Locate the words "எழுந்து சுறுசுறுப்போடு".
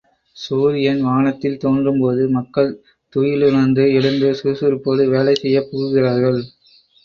3.93-5.05